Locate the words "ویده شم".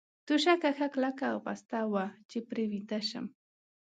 2.71-3.25